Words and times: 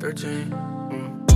13. 0.00 0.48
Mm. 0.48 1.26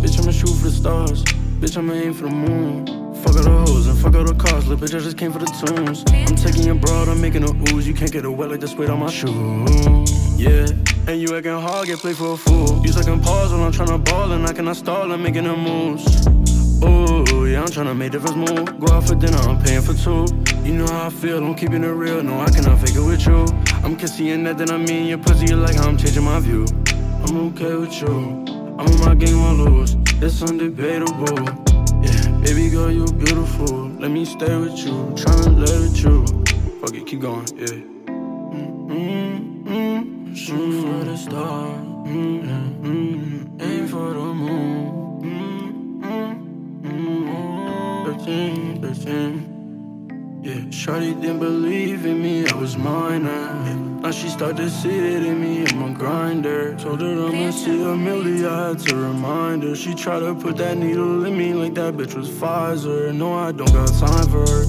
Bitch, 0.00 0.20
I'ma 0.20 0.30
shoot 0.30 0.46
for 0.46 0.66
the 0.66 0.70
stars. 0.70 1.24
Bitch, 1.24 1.76
I'ma 1.76 1.92
aim 1.94 2.14
for 2.14 2.28
the 2.28 2.30
moon. 2.30 2.97
Fuck 3.28 3.36
all 3.36 3.42
the 3.42 3.72
hoes 3.72 3.86
and 3.86 3.98
fuck 3.98 4.14
all 4.14 4.24
the 4.24 4.34
cars. 4.34 4.66
Little 4.66 4.88
bitch, 4.88 4.98
I 4.98 5.00
just 5.00 5.18
came 5.18 5.30
for 5.32 5.38
the 5.38 5.52
tunes. 5.60 6.02
I'm 6.08 6.34
taking 6.34 6.62
your 6.62 6.76
broad, 6.76 7.08
I'm 7.08 7.20
making 7.20 7.44
a 7.44 7.50
ooze. 7.74 7.86
You 7.86 7.92
can't 7.92 8.10
get 8.10 8.24
it 8.24 8.28
wet 8.28 8.48
like 8.48 8.60
the 8.60 8.68
sweat 8.68 8.88
on 8.88 9.00
my 9.00 9.10
shoe. 9.10 9.28
Yeah, 10.38 10.66
and 11.06 11.20
you 11.20 11.36
acting 11.36 11.52
hard, 11.52 11.88
get 11.88 11.98
played 11.98 12.16
for 12.16 12.32
a 12.32 12.36
fool. 12.38 12.80
You 12.82 12.90
second 12.90 13.22
pause 13.22 13.52
when 13.52 13.60
I'm 13.60 13.72
trying 13.72 13.88
to 13.88 13.98
ball 13.98 14.32
and 14.32 14.46
I 14.46 14.54
cannot 14.54 14.76
stall. 14.76 15.12
I'm 15.12 15.22
making 15.22 15.44
a 15.44 15.54
moves. 15.54 16.26
Ooh, 16.82 17.44
yeah, 17.44 17.60
I'm 17.60 17.68
tryna 17.68 17.94
make 17.94 18.12
the 18.12 18.20
first 18.20 18.36
move. 18.36 18.80
Go 18.80 18.94
out 18.94 19.06
for 19.06 19.14
dinner, 19.14 19.36
I'm 19.36 19.62
paying 19.62 19.82
for 19.82 19.92
two. 19.92 20.24
You 20.64 20.72
know 20.72 20.86
how 20.86 21.08
I 21.08 21.10
feel, 21.10 21.44
I'm 21.44 21.54
keeping 21.54 21.84
it 21.84 21.88
real. 21.88 22.22
No, 22.22 22.40
I 22.40 22.48
cannot 22.48 22.80
fake 22.80 22.96
it 22.96 23.04
with 23.04 23.26
you. 23.26 23.44
I'm 23.84 23.94
kissing 23.96 24.44
that, 24.44 24.56
then 24.56 24.70
I 24.70 24.78
mean 24.78 25.04
your 25.04 25.18
pussy, 25.18 25.44
you 25.48 25.56
like 25.56 25.76
how 25.76 25.86
I'm 25.86 25.98
changing 25.98 26.24
my 26.24 26.40
view. 26.40 26.64
I'm 27.26 27.36
okay 27.48 27.74
with 27.74 28.00
you. 28.00 28.08
I'm 28.78 28.86
on 28.88 29.00
my 29.00 29.14
game 29.14 29.38
on 29.40 29.62
lose. 29.62 29.96
It's 30.22 30.40
undebatable. 30.40 31.87
Baby 32.42 32.70
girl, 32.70 32.90
you 32.90 33.04
beautiful. 33.06 33.88
Let 33.98 34.10
me 34.10 34.24
stay 34.24 34.56
with 34.56 34.78
you. 34.78 34.92
Tryna 35.14 35.58
lay 35.58 35.78
with 35.80 35.98
you. 36.02 36.24
Fuck 36.80 36.94
it, 36.94 37.06
keep 37.06 37.20
going. 37.20 37.46
Yeah. 37.56 37.82
Mm-hmm. 38.88 40.34
Shoot 40.34 40.82
for 40.82 41.04
the 41.04 41.16
stars. 41.16 41.86
Mm-hmm. 42.06 43.60
Aim 43.60 43.88
for 43.88 44.10
the 44.14 44.34
moon. 44.34 45.20
Mm-hmm. 46.82 48.12
13, 48.12 48.82
13. 48.82 50.40
Yeah, 50.42 50.70
Shorty 50.70 51.14
didn't 51.14 51.40
believe 51.40 52.06
in 52.06 52.22
me, 52.22 52.46
I 52.46 52.54
was 52.54 52.76
minor. 52.76 53.87
Now 54.08 54.12
she 54.12 54.30
started 54.30 54.56
to 54.56 54.70
see 54.70 54.88
it 54.88 55.26
in 55.26 55.38
me, 55.38 55.66
I'm 55.66 55.82
a 55.82 55.92
grinder. 55.92 56.74
Told 56.78 57.02
her 57.02 57.26
I'ma 57.26 57.50
see 57.50 57.82
a 57.82 57.94
million, 57.94 58.46
I 58.46 58.68
had 58.68 58.78
to 58.78 58.96
remind 58.96 59.64
her. 59.64 59.76
She 59.76 59.94
tried 59.94 60.20
to 60.20 60.34
put 60.34 60.56
that 60.56 60.78
needle 60.78 61.26
in 61.26 61.36
me 61.36 61.52
like 61.52 61.74
that 61.74 61.92
bitch 61.92 62.14
was 62.14 62.30
Pfizer. 62.30 63.14
No, 63.14 63.34
I 63.34 63.52
don't 63.52 63.70
got 63.70 63.92
time 63.98 64.26
for 64.30 64.48
her, 64.48 64.64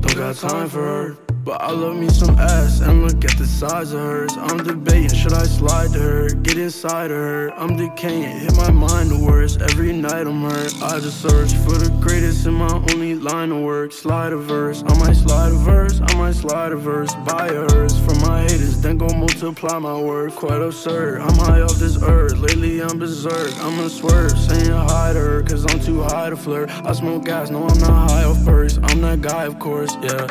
don't 0.00 0.16
got 0.16 0.34
time 0.34 0.68
for 0.68 0.82
her. 0.82 1.16
But 1.44 1.62
I 1.62 1.70
love 1.70 1.94
me 1.94 2.08
some 2.08 2.36
ass 2.36 2.80
and 2.80 3.06
look 3.06 3.24
at 3.24 3.38
the 3.38 3.46
size 3.46 3.92
of 3.92 4.00
hers. 4.00 4.36
I'm 4.36 4.58
debating, 4.58 5.16
should 5.16 5.34
I 5.34 5.44
slide 5.44 5.92
to 5.92 6.00
her? 6.00 6.28
Get 6.28 6.58
inside 6.58 7.12
of 7.12 7.16
her. 7.16 7.52
I'm 7.54 7.76
decaying, 7.76 8.40
hit 8.40 8.56
my 8.56 8.72
mind. 8.72 9.19
Every 9.62 9.92
night 9.92 10.26
I'm 10.26 10.40
hurt. 10.40 10.74
I 10.82 11.00
just 11.00 11.20
search 11.20 11.52
for 11.52 11.76
the 11.76 11.94
greatest 12.00 12.46
in 12.46 12.54
my 12.54 12.72
only 12.72 13.14
line 13.14 13.52
of 13.52 13.60
work. 13.60 13.92
Slide 13.92 14.32
a 14.32 14.38
verse, 14.38 14.82
I 14.86 14.98
might 14.98 15.16
slide 15.16 15.52
a 15.52 15.56
verse, 15.56 16.00
I 16.00 16.14
might 16.14 16.34
slide 16.34 16.72
a 16.72 16.76
verse. 16.76 17.14
Buy 17.26 17.48
a 17.48 17.70
hearse 17.70 17.98
from 18.00 18.20
my 18.22 18.40
haters, 18.42 18.80
then 18.80 18.96
go 18.96 19.08
multiply 19.08 19.78
my 19.78 20.00
work. 20.00 20.34
Quite 20.34 20.62
absurd, 20.62 21.20
I'm 21.20 21.36
high 21.36 21.60
off 21.60 21.74
this 21.74 22.02
earth. 22.02 22.38
Lately 22.38 22.80
I'm 22.82 22.98
berserk, 22.98 23.52
I'm 23.58 23.78
a 23.80 23.90
swerve. 23.90 24.38
Saying 24.38 24.70
hi 24.70 25.12
to 25.12 25.18
her, 25.18 25.42
cause 25.42 25.66
I'm 25.70 25.80
too 25.80 26.02
high 26.02 26.30
to 26.30 26.36
flirt. 26.36 26.70
I 26.70 26.92
smoke 26.94 27.26
gas, 27.26 27.50
no, 27.50 27.68
I'm 27.68 27.78
not 27.78 28.10
high 28.10 28.24
off 28.24 28.42
purse. 28.46 28.78
I'm 28.82 29.02
that 29.02 29.20
guy, 29.20 29.44
of 29.44 29.58
course, 29.58 29.94
yeah. 30.02 30.26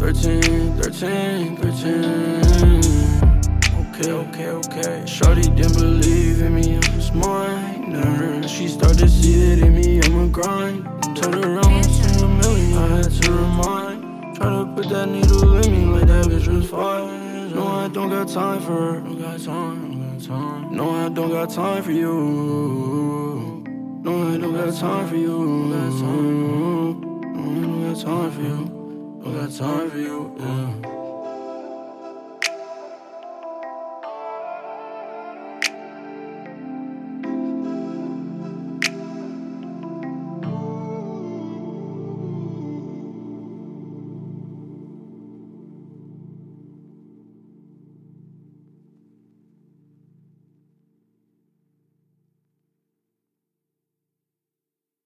13, 0.00 0.76
13, 0.82 1.56
13. 1.58 2.83
Okay, 3.94 4.10
okay, 4.10 4.48
okay. 4.48 5.06
Shorty 5.06 5.42
didn't 5.42 5.74
believe 5.74 6.42
in 6.42 6.56
me, 6.56 6.74
I 6.74 6.96
was 6.96 7.12
minor. 7.12 8.42
She 8.48 8.66
started 8.66 8.98
to 8.98 9.08
see 9.08 9.52
it 9.52 9.60
in 9.60 9.72
me, 9.72 10.00
I'm 10.02 10.18
a 10.18 10.26
grind. 10.26 10.84
Told 11.14 11.34
her 11.34 11.60
I'm 11.60 11.80
a 11.80 12.28
million, 12.28 12.76
I 12.76 12.88
had 12.96 13.08
to 13.08 13.32
remind. 13.32 14.34
Try 14.34 14.50
to 14.50 14.72
put 14.74 14.88
that 14.88 15.08
needle 15.08 15.56
in 15.58 15.70
me 15.70 15.84
like 15.84 16.08
that 16.08 16.24
bitch 16.26 16.48
was 16.48 16.68
fine. 16.68 17.54
No, 17.54 17.68
I 17.68 17.86
don't 17.86 18.10
got 18.10 18.26
time 18.26 18.60
for 18.62 18.72
her. 18.72 19.00
Don't 19.00 19.20
got 19.20 19.38
time, 19.38 20.18
got 20.18 20.26
time. 20.26 20.74
No, 20.74 20.90
I 20.90 21.08
don't 21.08 21.30
got 21.30 21.50
time 21.50 21.82
for 21.84 21.92
you. 21.92 23.62
No, 24.02 24.34
I 24.34 24.36
don't 24.38 24.54
got 24.54 24.74
time 24.74 25.08
for 25.08 25.14
you. 25.14 25.28
Don't 25.28 25.70
got 25.70 26.00
time. 26.00 27.00
No, 27.22 27.52
I 27.52 27.62
don't 27.62 27.94
got 27.94 28.04
time 28.04 28.30
for 28.32 28.40
you. 28.40 28.56
No, 29.20 29.30
I 29.30 29.30
Don't 29.30 29.34
got 29.40 29.52
time 29.56 29.90
for 29.90 29.98
you. 29.98 30.34
Yeah. 30.40 31.03